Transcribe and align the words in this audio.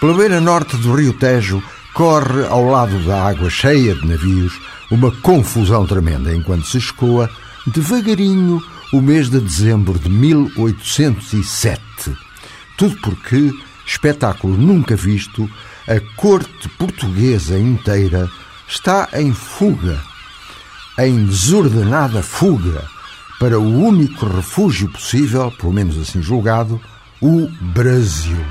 Pela 0.00 0.14
beira 0.14 0.40
norte 0.42 0.76
do 0.76 0.94
rio 0.94 1.14
Tejo 1.14 1.62
corre 1.94 2.44
ao 2.44 2.64
lado 2.68 3.02
da 3.06 3.24
água 3.24 3.48
cheia 3.48 3.94
de 3.94 4.06
navios 4.06 4.60
uma 4.90 5.10
confusão 5.10 5.86
tremenda 5.86 6.34
enquanto 6.34 6.66
se 6.66 6.76
escoa 6.76 7.30
devagarinho 7.66 8.62
o 8.92 9.00
mês 9.00 9.30
de 9.30 9.40
dezembro 9.40 9.98
de 9.98 10.10
1807. 10.10 11.80
Tudo 12.76 12.94
porque, 13.00 13.50
espetáculo 13.86 14.58
nunca 14.58 14.94
visto, 14.94 15.50
a 15.88 15.98
corte 16.14 16.68
portuguesa 16.78 17.58
inteira 17.58 18.30
está 18.68 19.08
em 19.14 19.32
fuga, 19.32 19.98
em 20.98 21.24
desordenada 21.24 22.22
fuga, 22.22 22.84
para 23.40 23.58
o 23.58 23.82
único 23.82 24.26
refúgio 24.26 24.90
possível, 24.90 25.50
pelo 25.52 25.72
menos 25.72 25.98
assim 25.98 26.20
julgado, 26.20 26.78
o 27.20 27.48
Brasil. 27.72 28.44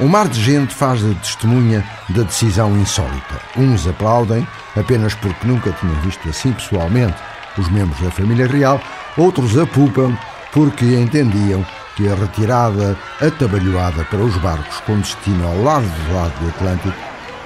Um 0.00 0.08
mar 0.08 0.28
de 0.28 0.40
gente 0.40 0.74
faz 0.74 1.00
de 1.00 1.14
testemunha 1.16 1.84
da 2.08 2.22
decisão 2.22 2.74
insólita. 2.78 3.38
Uns 3.54 3.86
aplaudem, 3.86 4.48
apenas 4.74 5.12
porque 5.12 5.46
nunca 5.46 5.72
tinham 5.72 5.94
visto 5.96 6.26
assim 6.26 6.52
pessoalmente 6.52 7.16
os 7.58 7.68
membros 7.68 8.00
da 8.00 8.10
família 8.10 8.46
real, 8.46 8.80
outros 9.18 9.58
apupam 9.58 10.16
porque 10.52 10.86
entendiam 10.86 11.62
que 11.96 12.08
a 12.08 12.14
retirada 12.14 12.96
atabalhoada 13.20 14.02
para 14.04 14.20
os 14.20 14.34
barcos 14.38 14.80
com 14.86 14.98
destino 15.00 15.46
ao 15.46 15.62
lado 15.62 15.84
do 15.84 16.14
lado 16.14 16.32
do 16.40 16.48
Atlântico 16.48 16.96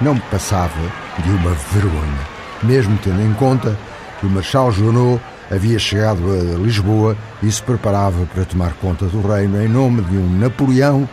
não 0.01 0.17
passava 0.17 0.81
de 1.25 1.31
uma 1.31 1.51
vergonha, 1.73 2.21
mesmo 2.63 2.97
tendo 3.03 3.21
em 3.21 3.35
conta 3.35 3.77
que 4.21 4.27
o 4.27 4.31
Marechal 4.31 4.71
Junot 4.71 5.21
havia 5.51 5.79
chegado 5.81 6.23
a 6.31 6.59
Lisboa 6.59 7.17
e 7.43 7.51
se 7.51 7.63
preparava 7.63 8.25
para 8.27 8.45
tomar 8.45 8.75
conta 8.75 9.07
do 9.07 9.27
reino 9.27 9.61
em 9.61 9.69
nome 9.69 10.03
de 10.03 10.17
um 10.17 10.39
Napoleão 10.39 11.09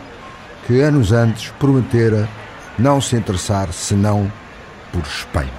que 0.66 0.80
anos 0.80 1.12
antes 1.12 1.50
prometera 1.58 2.28
não 2.78 3.00
se 3.00 3.16
interessar 3.16 3.72
senão 3.72 4.30
por 4.92 5.02
Espanha. 5.02 5.50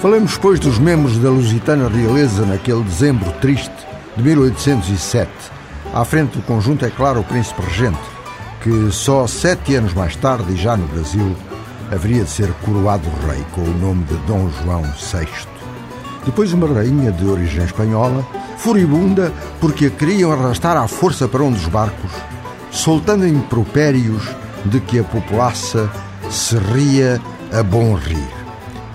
Falemos, 0.00 0.38
pois, 0.38 0.60
dos 0.60 0.78
membros 0.78 1.18
da 1.18 1.28
Lusitana 1.28 1.88
Realeza 1.88 2.46
naquele 2.46 2.84
dezembro 2.84 3.32
triste 3.40 3.74
de 4.16 4.22
1807. 4.22 5.30
À 5.92 6.04
frente 6.04 6.36
do 6.36 6.42
conjunto, 6.42 6.84
é 6.84 6.90
claro, 6.90 7.20
o 7.20 7.24
príncipe 7.24 7.62
regente, 7.62 7.98
que 8.62 8.92
só 8.92 9.26
sete 9.26 9.74
anos 9.74 9.94
mais 9.94 10.14
tarde, 10.14 10.52
e 10.52 10.56
já 10.56 10.76
no 10.76 10.86
Brasil, 10.86 11.34
haveria 11.90 12.22
de 12.22 12.30
ser 12.30 12.52
coroado 12.64 13.08
rei 13.26 13.44
com 13.52 13.62
o 13.62 13.78
nome 13.78 14.04
de 14.04 14.14
Dom 14.26 14.48
João 14.62 14.82
VI. 14.82 15.26
Depois 16.24 16.52
uma 16.52 16.68
rainha 16.68 17.10
de 17.10 17.26
origem 17.26 17.64
espanhola, 17.64 18.24
furibunda 18.58 19.32
porque 19.60 19.86
a 19.86 19.90
queriam 19.90 20.32
arrastar 20.32 20.76
à 20.76 20.86
força 20.86 21.26
para 21.26 21.42
um 21.42 21.52
dos 21.52 21.66
barcos, 21.66 22.10
soltando 22.70 23.26
impropérios 23.26 24.22
de 24.64 24.80
que 24.80 24.98
a 24.98 25.04
populaça 25.04 25.90
se 26.30 26.56
ria 26.56 27.20
a 27.52 27.62
bom 27.62 27.94
rir. 27.94 28.28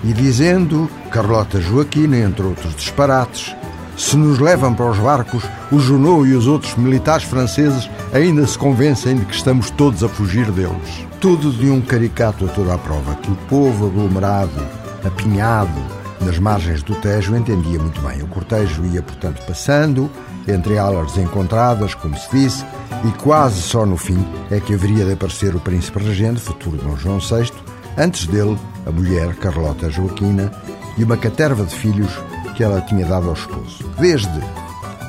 E 0.02 0.12
dizendo, 0.12 0.88
Carlota 1.10 1.60
Joaquina, 1.60 2.18
entre 2.18 2.44
outros 2.44 2.74
disparates, 2.76 3.54
se 3.96 4.16
nos 4.16 4.38
levam 4.38 4.74
para 4.74 4.90
os 4.90 4.98
barcos, 4.98 5.44
o 5.70 5.78
Junot 5.78 6.28
e 6.28 6.34
os 6.34 6.46
outros 6.46 6.74
militares 6.74 7.24
franceses 7.24 7.88
ainda 8.12 8.46
se 8.46 8.58
convencem 8.58 9.16
de 9.16 9.24
que 9.24 9.34
estamos 9.34 9.70
todos 9.70 10.02
a 10.02 10.08
fugir 10.08 10.50
deles. 10.50 11.06
Tudo 11.20 11.52
de 11.52 11.70
um 11.70 11.80
caricato 11.80 12.44
a 12.44 12.48
toda 12.48 12.74
a 12.74 12.78
prova, 12.78 13.14
que 13.14 13.30
o 13.30 13.36
povo 13.48 13.86
aglomerado, 13.86 14.60
apinhado, 15.04 15.80
nas 16.24 16.38
margens 16.38 16.82
do 16.82 16.94
Tejo 16.96 17.36
entendia 17.36 17.78
muito 17.78 18.00
bem. 18.00 18.22
O 18.22 18.26
cortejo 18.26 18.84
ia, 18.86 19.02
portanto, 19.02 19.42
passando, 19.46 20.10
entre 20.48 20.78
alas 20.78 21.16
encontradas, 21.16 21.94
como 21.94 22.16
se 22.16 22.30
disse, 22.30 22.64
e 23.04 23.10
quase 23.22 23.60
só 23.60 23.84
no 23.84 23.96
fim 23.96 24.26
é 24.50 24.58
que 24.58 24.74
haveria 24.74 25.04
de 25.04 25.12
aparecer 25.12 25.54
o 25.54 25.60
príncipe 25.60 25.98
regente, 25.98 26.40
futuro 26.40 26.78
Dom 26.78 26.96
João 26.96 27.18
VI, 27.18 27.52
antes 27.98 28.26
dele, 28.26 28.58
a 28.86 28.90
mulher 28.90 29.34
Carlota 29.36 29.90
Joaquina 29.90 30.50
e 30.96 31.04
uma 31.04 31.16
caterva 31.16 31.64
de 31.64 31.74
filhos 31.74 32.10
que 32.56 32.64
ela 32.64 32.80
tinha 32.80 33.04
dado 33.04 33.28
ao 33.28 33.34
esposo. 33.34 33.84
Desde 33.98 34.40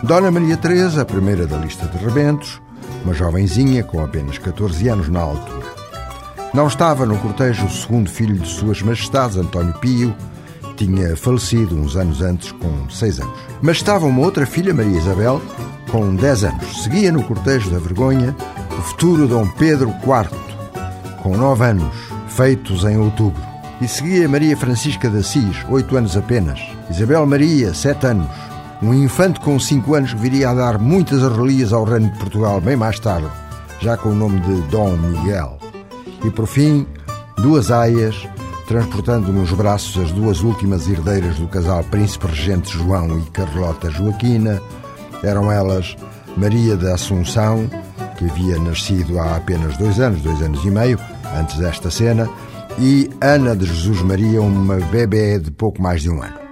Dona 0.03 0.29
Maria 0.31 0.57
Teresa, 0.57 1.01
a 1.01 1.05
primeira 1.05 1.47
da 1.47 1.57
lista 1.57 1.85
de 1.87 1.97
rebentos, 1.97 2.61
uma 3.03 3.13
jovenzinha 3.13 3.83
com 3.83 4.03
apenas 4.03 4.37
14 4.37 4.87
anos 4.89 5.09
na 5.09 5.21
altura. 5.21 5.65
Não 6.53 6.67
estava 6.67 7.05
no 7.05 7.17
cortejo 7.17 7.65
o 7.65 7.69
segundo 7.69 8.09
filho 8.09 8.35
de 8.35 8.47
Suas 8.47 8.81
Majestades, 8.81 9.37
António 9.37 9.73
Pio, 9.75 10.15
tinha 10.75 11.15
falecido 11.15 11.75
uns 11.75 11.95
anos 11.95 12.21
antes, 12.21 12.51
com 12.51 12.89
6 12.89 13.19
anos. 13.21 13.33
Mas 13.61 13.77
estava 13.77 14.05
uma 14.05 14.21
outra 14.21 14.45
filha, 14.45 14.73
Maria 14.73 14.97
Isabel, 14.97 15.41
com 15.89 16.15
10 16.15 16.43
anos. 16.43 16.83
Seguia 16.83 17.11
no 17.11 17.23
cortejo 17.23 17.69
da 17.69 17.79
vergonha 17.79 18.35
o 18.77 18.81
futuro 18.81 19.27
Dom 19.27 19.47
Pedro 19.47 19.89
IV, 19.89 20.29
com 21.23 21.35
9 21.37 21.65
anos, 21.65 21.95
feitos 22.27 22.83
em 22.83 22.97
outubro. 22.97 23.41
E 23.81 23.87
seguia 23.87 24.27
Maria 24.29 24.55
Francisca 24.55 25.09
de 25.09 25.17
Assis, 25.17 25.65
8 25.69 25.97
anos 25.97 26.15
apenas. 26.15 26.59
Isabel 26.89 27.25
Maria, 27.25 27.73
7 27.73 28.07
anos. 28.07 28.27
Um 28.81 28.93
infante 28.93 29.39
com 29.39 29.59
5 29.59 29.95
anos 29.95 30.13
que 30.13 30.19
viria 30.19 30.49
a 30.49 30.53
dar 30.53 30.77
muitas 30.77 31.23
arrelias 31.23 31.73
ao 31.73 31.83
reino 31.83 32.09
de 32.11 32.19
Portugal 32.19 32.61
bem 32.61 32.75
mais 32.75 32.99
tarde, 32.99 33.27
já 33.79 33.97
com 33.97 34.09
o 34.09 34.15
nome 34.15 34.39
de 34.41 34.61
Dom 34.69 34.95
Miguel. 34.97 35.57
E 36.23 36.29
por 36.29 36.47
fim, 36.47 36.85
duas 37.37 37.71
aias, 37.71 38.27
transportando 38.67 39.31
nos 39.31 39.51
braços 39.51 40.03
as 40.03 40.11
duas 40.11 40.41
últimas 40.41 40.87
herdeiras 40.87 41.37
do 41.37 41.47
casal 41.47 41.83
Príncipe 41.83 42.27
Regente 42.27 42.71
João 42.71 43.19
e 43.19 43.23
Carlota 43.31 43.89
Joaquina. 43.89 44.61
Eram 45.23 45.51
elas 45.51 45.95
Maria 46.35 46.75
da 46.75 46.95
Assunção, 46.95 47.69
que 48.17 48.25
havia 48.25 48.57
nascido 48.59 49.19
há 49.19 49.37
apenas 49.37 49.77
dois 49.77 49.99
anos, 49.99 50.21
dois 50.21 50.41
anos 50.41 50.63
e 50.63 50.71
meio, 50.71 50.99
antes 51.37 51.57
desta 51.57 51.91
cena, 51.91 52.29
e 52.79 53.09
Ana 53.21 53.55
de 53.55 53.65
Jesus 53.65 54.01
Maria, 54.01 54.41
uma 54.41 54.75
bebê 54.75 55.39
de 55.39 55.51
pouco 55.51 55.81
mais 55.81 56.01
de 56.01 56.09
um 56.09 56.21
ano. 56.21 56.44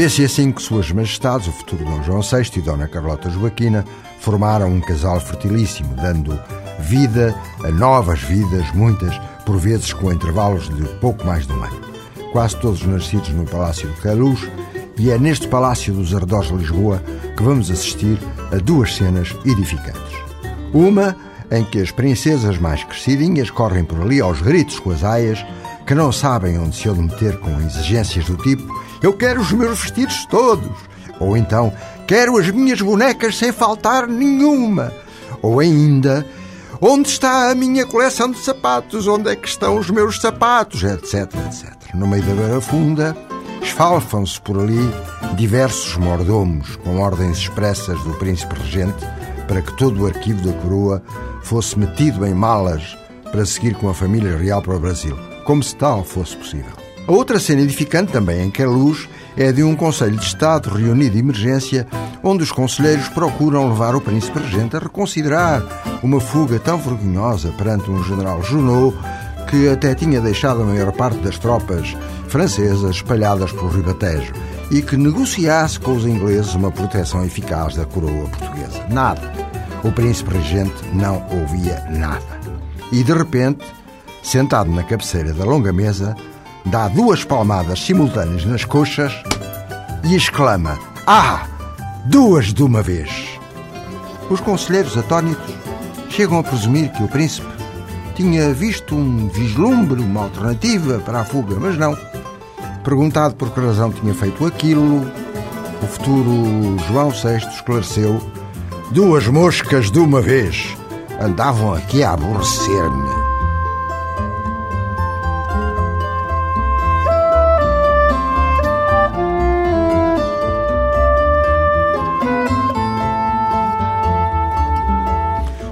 Vê-se 0.00 0.24
assim 0.24 0.50
que 0.50 0.62
Suas 0.62 0.90
Majestades, 0.90 1.46
o 1.46 1.52
futuro 1.52 1.84
Dom 1.84 2.02
João 2.02 2.22
VI 2.22 2.50
e 2.56 2.62
Dona 2.62 2.88
Carlota 2.88 3.28
Joaquina, 3.28 3.84
formaram 4.18 4.72
um 4.72 4.80
casal 4.80 5.20
fertilíssimo, 5.20 5.94
dando 5.94 6.40
vida 6.78 7.36
a 7.62 7.70
novas 7.70 8.22
vidas, 8.22 8.72
muitas, 8.72 9.14
por 9.44 9.58
vezes 9.58 9.92
com 9.92 10.10
intervalos 10.10 10.74
de 10.74 10.84
pouco 11.00 11.26
mais 11.26 11.46
de 11.46 11.52
um 11.52 11.62
ano. 11.62 11.82
Quase 12.32 12.56
todos 12.56 12.82
nascidos 12.86 13.28
no 13.28 13.44
Palácio 13.44 13.90
de 13.90 14.00
Queluz, 14.00 14.48
e 14.96 15.10
é 15.10 15.18
neste 15.18 15.46
Palácio 15.48 15.92
dos 15.92 16.14
Arredores 16.14 16.48
de 16.48 16.56
Lisboa 16.56 17.02
que 17.36 17.42
vamos 17.42 17.70
assistir 17.70 18.18
a 18.50 18.56
duas 18.56 18.96
cenas 18.96 19.36
edificantes. 19.44 20.16
Uma 20.72 21.14
em 21.50 21.62
que 21.62 21.78
as 21.78 21.90
princesas 21.90 22.56
mais 22.56 22.82
crescidinhas 22.84 23.50
correm 23.50 23.84
por 23.84 24.00
ali 24.00 24.18
aos 24.18 24.40
gritos 24.40 24.80
com 24.80 24.92
as 24.92 25.04
aias, 25.04 25.44
que 25.86 25.94
não 25.94 26.10
sabem 26.10 26.58
onde 26.58 26.74
se 26.74 26.88
hão 26.88 26.94
de 26.94 27.02
meter 27.02 27.38
com 27.38 27.50
exigências 27.60 28.24
do 28.24 28.38
tipo 28.38 28.80
eu 29.02 29.12
quero 29.12 29.40
os 29.40 29.52
meus 29.52 29.80
vestidos 29.80 30.26
todos. 30.26 30.70
Ou 31.18 31.36
então, 31.36 31.72
quero 32.06 32.36
as 32.38 32.50
minhas 32.50 32.80
bonecas 32.80 33.36
sem 33.36 33.52
faltar 33.52 34.06
nenhuma. 34.06 34.92
Ou 35.42 35.60
ainda, 35.60 36.26
onde 36.80 37.08
está 37.08 37.50
a 37.50 37.54
minha 37.54 37.86
coleção 37.86 38.30
de 38.30 38.38
sapatos? 38.38 39.06
Onde 39.06 39.30
é 39.30 39.36
que 39.36 39.48
estão 39.48 39.76
os 39.76 39.90
meus 39.90 40.20
sapatos? 40.20 40.82
Etc, 40.82 41.14
etc. 41.46 41.94
No 41.94 42.06
meio 42.06 42.22
da 42.22 42.34
beira 42.34 42.60
funda, 42.60 43.16
esfalfam-se 43.62 44.40
por 44.40 44.58
ali 44.58 44.90
diversos 45.36 45.96
mordomos 45.96 46.76
com 46.76 47.00
ordens 47.00 47.38
expressas 47.38 48.02
do 48.04 48.14
príncipe 48.14 48.58
regente 48.58 49.06
para 49.46 49.62
que 49.62 49.76
todo 49.76 50.02
o 50.02 50.06
arquivo 50.06 50.46
da 50.46 50.52
coroa 50.60 51.02
fosse 51.42 51.78
metido 51.78 52.26
em 52.26 52.34
malas 52.34 52.96
para 53.30 53.44
seguir 53.44 53.74
com 53.74 53.88
a 53.88 53.94
família 53.94 54.36
real 54.36 54.62
para 54.62 54.76
o 54.76 54.80
Brasil, 54.80 55.16
como 55.44 55.62
se 55.62 55.74
tal 55.76 56.04
fosse 56.04 56.36
possível. 56.36 56.79
Outra 57.10 57.40
cena 57.40 57.62
edificante, 57.62 58.12
também 58.12 58.40
em 58.40 58.50
Queluz, 58.52 59.08
é 59.36 59.50
de 59.50 59.64
um 59.64 59.74
Conselho 59.74 60.16
de 60.16 60.24
Estado 60.24 60.70
reunido 60.70 61.14
de 61.14 61.18
emergência, 61.18 61.84
onde 62.22 62.44
os 62.44 62.52
conselheiros 62.52 63.08
procuram 63.08 63.68
levar 63.68 63.96
o 63.96 64.00
príncipe 64.00 64.38
regente 64.38 64.76
a 64.76 64.78
reconsiderar 64.78 65.60
uma 66.04 66.20
fuga 66.20 66.60
tão 66.60 66.78
vergonhosa 66.78 67.52
perante 67.58 67.90
um 67.90 68.00
general 68.04 68.40
Junot 68.44 68.96
que 69.48 69.68
até 69.68 69.92
tinha 69.92 70.20
deixado 70.20 70.62
a 70.62 70.64
maior 70.64 70.92
parte 70.92 71.18
das 71.18 71.36
tropas 71.36 71.96
francesas 72.28 72.94
espalhadas 72.94 73.50
pelo 73.50 73.70
Ribatejo 73.70 74.32
e 74.70 74.80
que 74.80 74.96
negociasse 74.96 75.80
com 75.80 75.96
os 75.96 76.06
ingleses 76.06 76.54
uma 76.54 76.70
proteção 76.70 77.24
eficaz 77.24 77.74
da 77.74 77.84
coroa 77.84 78.28
portuguesa. 78.28 78.86
Nada. 78.88 79.32
O 79.82 79.90
príncipe 79.90 80.32
regente 80.32 80.76
não 80.92 81.26
ouvia 81.28 81.84
nada. 81.90 82.40
E 82.92 83.02
de 83.02 83.12
repente, 83.12 83.66
sentado 84.22 84.70
na 84.70 84.84
cabeceira 84.84 85.32
da 85.32 85.44
longa 85.44 85.72
mesa, 85.72 86.14
dá 86.64 86.88
duas 86.88 87.24
palmadas 87.24 87.80
simultâneas 87.80 88.44
nas 88.44 88.64
coxas 88.64 89.12
e 90.04 90.14
exclama: 90.14 90.78
Ah! 91.06 91.46
Duas 92.06 92.52
de 92.52 92.62
uma 92.62 92.82
vez! 92.82 93.38
Os 94.30 94.40
conselheiros 94.40 94.96
atónitos 94.96 95.54
chegam 96.08 96.38
a 96.38 96.42
presumir 96.42 96.90
que 96.92 97.02
o 97.02 97.08
príncipe 97.08 97.48
tinha 98.14 98.52
visto 98.52 98.94
um 98.94 99.28
vislumbre, 99.28 100.00
uma 100.00 100.22
alternativa 100.22 100.98
para 100.98 101.20
a 101.20 101.24
fuga, 101.24 101.56
mas 101.58 101.76
não. 101.76 101.96
Perguntado 102.84 103.34
por 103.34 103.50
que 103.50 103.60
razão 103.60 103.92
tinha 103.92 104.14
feito 104.14 104.44
aquilo, 104.46 105.06
o 105.82 105.86
futuro 105.86 106.76
João 106.88 107.10
VI 107.10 107.36
esclareceu: 107.54 108.20
duas 108.90 109.26
moscas 109.26 109.90
de 109.90 109.98
uma 109.98 110.20
vez 110.20 110.76
andavam 111.20 111.74
aqui 111.74 112.02
a 112.02 112.12
aborrecer-me. 112.12 113.29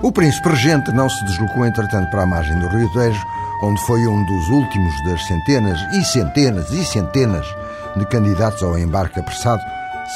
O 0.09 0.13
príncipe 0.13 0.49
regente 0.49 0.91
não 0.91 1.07
se 1.07 1.23
deslocou, 1.27 1.67
entretanto, 1.67 2.11
para 2.11 2.23
a 2.23 2.27
margem 2.27 2.59
do 2.59 2.67
Rio 2.69 2.91
Tejo, 2.95 3.23
onde 3.63 3.79
foi 3.83 4.07
um 4.07 4.25
dos 4.25 4.49
últimos 4.49 5.05
das 5.05 5.23
centenas 5.27 5.79
e 5.93 6.03
centenas 6.03 6.71
e 6.71 6.83
centenas 6.83 7.47
de 7.95 8.07
candidatos 8.07 8.63
ao 8.63 8.79
embarque 8.79 9.21
apressado, 9.21 9.61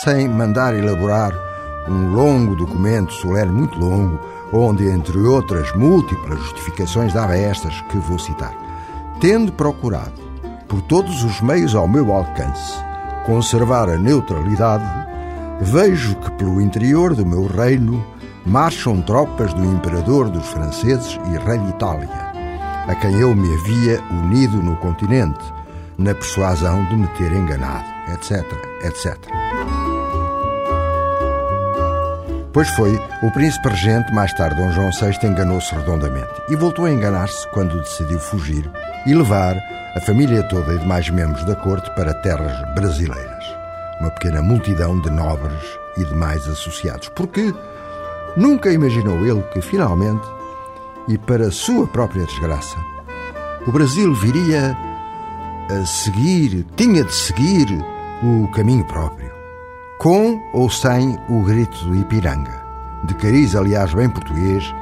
sem 0.02 0.26
mandar 0.28 0.74
elaborar 0.74 1.34
um 1.86 2.10
longo 2.14 2.56
documento 2.56 3.12
solene, 3.12 3.52
muito 3.52 3.78
longo, 3.78 4.18
onde, 4.50 4.88
entre 4.88 5.18
outras 5.18 5.70
múltiplas 5.76 6.38
justificações, 6.38 7.12
dava 7.12 7.36
estas 7.36 7.78
que 7.82 7.98
vou 7.98 8.18
citar. 8.18 8.54
Tendo 9.20 9.52
procurado, 9.52 10.22
por 10.68 10.80
todos 10.80 11.22
os 11.22 11.38
meios 11.42 11.74
ao 11.74 11.86
meu 11.86 12.10
alcance, 12.14 12.82
conservar 13.26 13.90
a 13.90 13.98
neutralidade, 13.98 15.11
vejo 15.62 16.16
que 16.16 16.30
pelo 16.32 16.60
interior 16.60 17.14
do 17.14 17.24
meu 17.24 17.46
reino 17.46 18.04
marcham 18.44 19.00
tropas 19.00 19.54
do 19.54 19.64
imperador 19.64 20.28
dos 20.28 20.46
franceses 20.48 21.18
e 21.26 21.38
rei 21.38 21.58
de 21.58 21.70
Itália, 21.70 22.08
a 22.88 22.94
quem 22.96 23.20
eu 23.20 23.34
me 23.34 23.54
havia 23.54 24.00
unido 24.10 24.56
no 24.62 24.76
continente, 24.76 25.40
na 25.96 26.14
persuasão 26.14 26.84
de 26.86 26.96
me 26.96 27.06
ter 27.16 27.32
enganado, 27.32 27.86
etc, 28.12 28.44
etc. 28.84 29.16
Pois 32.52 32.68
foi, 32.70 33.00
o 33.22 33.30
príncipe 33.30 33.68
regente, 33.68 34.12
mais 34.12 34.32
tarde 34.34 34.60
Dom 34.60 34.70
João 34.72 34.90
VI, 34.90 35.26
enganou-se 35.26 35.74
redondamente 35.74 36.42
e 36.50 36.56
voltou 36.56 36.84
a 36.84 36.90
enganar-se 36.90 37.48
quando 37.50 37.80
decidiu 37.80 38.18
fugir 38.18 38.68
e 39.06 39.14
levar 39.14 39.56
a 39.96 40.00
família 40.00 40.42
toda 40.48 40.74
e 40.74 40.78
demais 40.78 41.08
membros 41.08 41.44
da 41.44 41.54
corte 41.54 41.88
para 41.94 42.12
terras 42.14 42.74
brasileiras. 42.74 43.31
Uma 44.02 44.10
pequena 44.10 44.43
multidão 44.43 45.00
de 45.00 45.08
nobres 45.08 45.78
e 45.96 46.04
demais 46.04 46.46
associados. 46.46 47.08
Porque 47.08 47.54
Nunca 48.37 48.72
imaginou 48.72 49.26
ele 49.26 49.43
que, 49.52 49.60
finalmente, 49.60 50.26
e 51.06 51.19
para 51.19 51.50
sua 51.50 51.87
própria 51.87 52.25
desgraça, 52.25 52.76
o 53.66 53.72
Brasil 53.72 54.14
viria 54.14 54.76
a 55.70 55.84
seguir, 55.84 56.64
tinha 56.75 57.04
de 57.04 57.14
seguir 57.14 57.69
o 58.22 58.49
caminho 58.52 58.84
próprio, 58.87 59.31
com 59.99 60.40
ou 60.55 60.70
sem 60.70 61.19
o 61.28 61.43
grito 61.43 61.84
do 61.84 61.94
Ipiranga, 61.94 62.62
de 63.05 63.14
cariz, 63.16 63.55
aliás, 63.55 63.93
bem 63.93 64.08
português, 64.08 64.75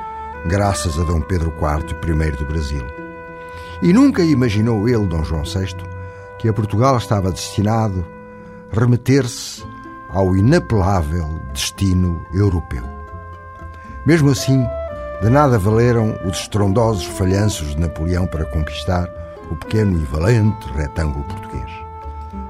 graças 0.47 0.97
a 0.99 1.03
Dom 1.03 1.21
Pedro 1.21 1.53
IV, 1.53 1.97
primeiro 1.97 2.37
do 2.37 2.47
Brasil. 2.47 2.87
E 3.83 3.93
nunca 3.93 4.23
imaginou 4.23 4.89
ele, 4.89 5.07
Dom 5.07 5.25
João 5.25 5.43
VI, 5.43 5.75
que 6.39 6.49
a 6.49 6.53
Portugal 6.53 6.97
estava 6.97 7.33
destinado 7.33 8.07
remeter-se 8.73 9.63
ao 10.11 10.37
inapelável 10.37 11.41
destino 11.53 12.25
europeu. 12.33 12.85
Mesmo 14.07 14.31
assim, 14.31 14.65
de 15.23 15.29
nada 15.29 15.59
valeram 15.59 16.19
os 16.25 16.41
estrondosos 16.41 17.05
falhanços 17.05 17.75
de 17.75 17.81
Napoleão 17.81 18.27
para 18.27 18.47
conquistar 18.47 19.09
o 19.51 19.57
pequeno 19.57 20.01
e 20.01 20.05
valente 20.05 20.67
retângulo 20.73 21.25
português. 21.25 21.71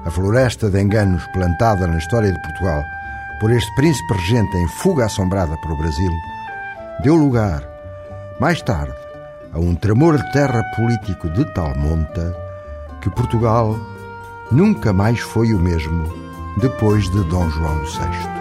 A 0.05 0.09
floresta 0.11 0.69
de 0.69 0.81
enganos 0.81 1.25
plantada 1.33 1.85
na 1.87 1.97
história 1.97 2.31
de 2.31 2.41
Portugal 2.41 2.81
por 3.39 3.51
este 3.51 3.73
príncipe 3.75 4.13
regente 4.13 4.55
em 4.57 4.67
fuga 4.67 5.05
assombrada 5.05 5.57
para 5.57 5.73
o 5.73 5.77
Brasil 5.77 6.11
deu 7.03 7.15
lugar, 7.15 7.67
mais 8.39 8.61
tarde, 8.61 8.95
a 9.51 9.59
um 9.59 9.75
tremor 9.75 10.17
de 10.17 10.31
terra 10.31 10.63
político 10.75 11.29
de 11.29 11.43
tal 11.53 11.75
monta 11.75 12.35
que 13.01 13.09
Portugal 13.09 13.75
nunca 14.51 14.91
mais 14.91 15.19
foi 15.19 15.53
o 15.53 15.59
mesmo 15.59 16.03
depois 16.57 17.09
de 17.09 17.23
Dom 17.23 17.49
João 17.49 17.77
VI. 17.79 18.40